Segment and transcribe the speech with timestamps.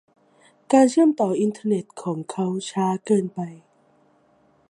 [0.71, 3.39] การเชื่อมต่ออินเทอร์เน็ตของเขาช้าเกินไป